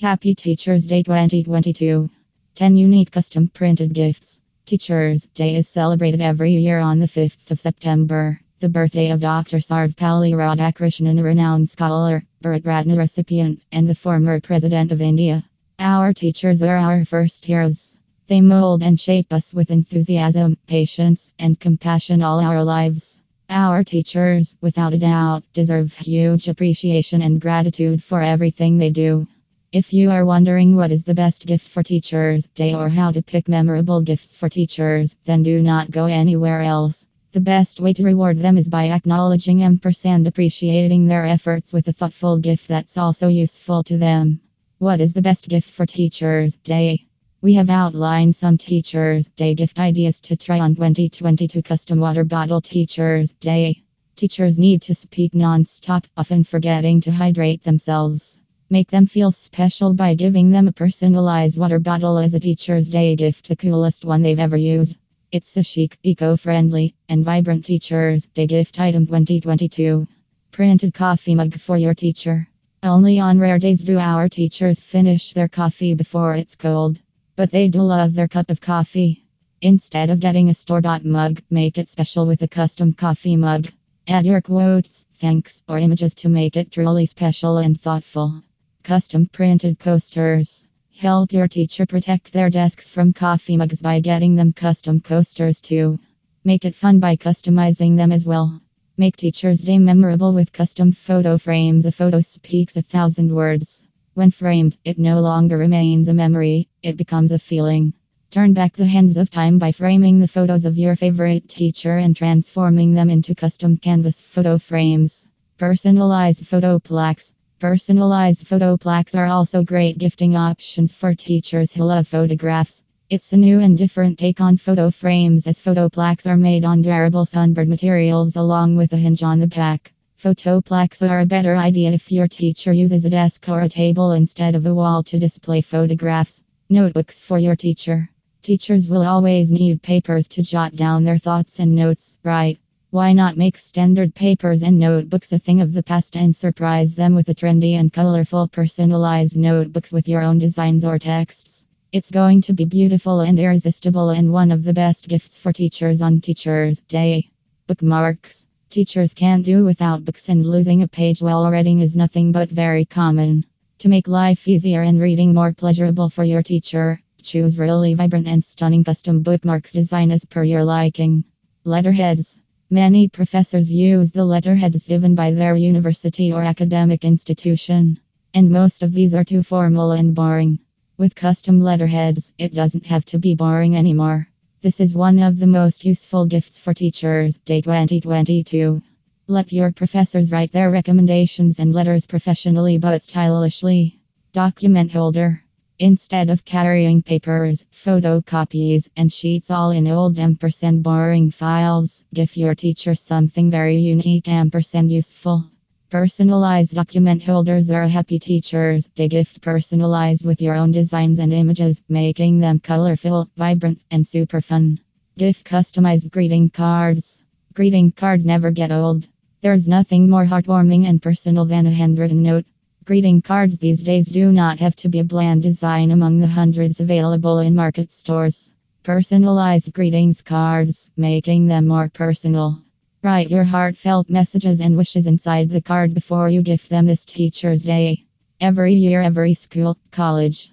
[0.00, 2.08] Happy Teachers Day 2022.
[2.54, 4.40] 10 unique custom printed gifts.
[4.64, 9.58] Teachers Day is celebrated every year on the 5th of September, the birthday of Dr.
[9.58, 15.44] Sarvepalli Radhakrishnan, a renowned scholar, Bharat Ratna recipient, and the former President of India.
[15.78, 17.98] Our teachers are our first heroes.
[18.26, 23.20] They mold and shape us with enthusiasm, patience, and compassion all our lives.
[23.50, 29.26] Our teachers, without a doubt, deserve huge appreciation and gratitude for everything they do.
[29.72, 33.22] If you are wondering what is the best gift for Teachers Day or how to
[33.22, 37.06] pick memorable gifts for teachers, then do not go anywhere else.
[37.30, 39.80] The best way to reward them is by acknowledging and
[40.26, 44.40] appreciating their efforts with a thoughtful gift that's also useful to them.
[44.78, 47.06] What is the best gift for Teachers Day?
[47.40, 52.60] We have outlined some Teachers Day gift ideas to try on 2022 custom water bottle
[52.60, 53.84] Teachers Day.
[54.16, 58.40] Teachers need to speak non-stop, often forgetting to hydrate themselves.
[58.72, 63.16] Make them feel special by giving them a personalized water bottle as a Teacher's Day
[63.16, 64.94] gift, the coolest one they've ever used.
[65.32, 70.06] It's a chic, eco friendly, and vibrant Teacher's Day gift item 2022.
[70.52, 72.46] Printed coffee mug for your teacher.
[72.80, 77.00] Only on rare days do our teachers finish their coffee before it's cold.
[77.34, 79.24] But they do love their cup of coffee.
[79.60, 83.66] Instead of getting a store bought mug, make it special with a custom coffee mug.
[84.06, 88.44] Add your quotes, thanks, or images to make it truly special and thoughtful.
[88.90, 90.66] Custom printed coasters.
[90.96, 95.96] Help your teacher protect their desks from coffee mugs by getting them custom coasters too.
[96.42, 98.60] Make it fun by customizing them as well.
[98.96, 101.86] Make Teacher's Day memorable with custom photo frames.
[101.86, 103.84] A photo speaks a thousand words.
[104.14, 107.92] When framed, it no longer remains a memory, it becomes a feeling.
[108.32, 112.16] Turn back the hands of time by framing the photos of your favorite teacher and
[112.16, 115.28] transforming them into custom canvas photo frames.
[115.58, 117.32] Personalized photo plaques.
[117.60, 122.82] Personalized photo plaques are also great gifting options for teachers who love photographs.
[123.10, 126.80] It's a new and different take on photo frames as photo plaques are made on
[126.80, 129.92] durable sunboard materials along with a hinge on the back.
[130.16, 134.12] Photo plaques are a better idea if your teacher uses a desk or a table
[134.12, 136.42] instead of a wall to display photographs.
[136.70, 138.08] Notebooks for your teacher.
[138.42, 142.58] Teachers will always need papers to jot down their thoughts and notes, right?
[142.92, 147.14] Why not make standard papers and notebooks a thing of the past and surprise them
[147.14, 151.64] with a trendy and colorful personalized notebooks with your own designs or texts?
[151.92, 156.02] It's going to be beautiful and irresistible and one of the best gifts for teachers
[156.02, 157.30] on Teachers' Day.
[157.68, 158.46] Bookmarks.
[158.70, 162.86] Teachers can't do without books and losing a page while reading is nothing but very
[162.86, 163.44] common.
[163.78, 168.42] To make life easier and reading more pleasurable for your teacher, choose really vibrant and
[168.42, 171.22] stunning custom bookmarks design as per your liking.
[171.62, 172.40] Letterheads.
[172.72, 177.98] Many professors use the letterheads given by their university or academic institution,
[178.32, 180.60] and most of these are too formal and boring.
[180.96, 184.28] With custom letterheads, it doesn't have to be boring anymore.
[184.60, 188.80] This is one of the most useful gifts for Teachers Day 2022.
[189.26, 193.98] Let your professors write their recommendations and letters professionally but stylishly.
[194.32, 195.42] Document holder.
[195.82, 202.54] Instead of carrying papers, photocopies, and sheets all in old ampersand boring files, give your
[202.54, 205.50] teacher something very unique ampersand useful.
[205.88, 208.88] Personalized document holders are happy teachers.
[208.94, 214.42] Day gift personalized with your own designs and images, making them colorful, vibrant, and super
[214.42, 214.78] fun.
[215.16, 217.22] Gift customized greeting cards.
[217.54, 219.08] Greeting cards never get old.
[219.40, 222.44] There's nothing more heartwarming and personal than a handwritten note.
[222.86, 226.80] Greeting cards these days do not have to be a bland design among the hundreds
[226.80, 228.50] available in market stores.
[228.82, 232.62] Personalized greetings cards, making them more personal.
[233.02, 237.62] Write your heartfelt messages and wishes inside the card before you gift them this Teacher's
[237.62, 238.06] Day.
[238.40, 240.50] Every year, every school, college,